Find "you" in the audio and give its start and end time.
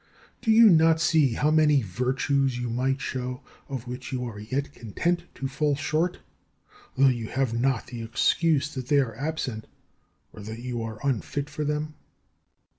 0.49-0.67, 2.57-2.71, 4.11-4.25, 7.09-7.27, 10.63-10.81